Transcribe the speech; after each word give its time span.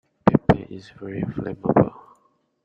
Paper 0.25 0.65
is 0.73 0.89
very 0.99 1.21
flammable. 1.21 1.93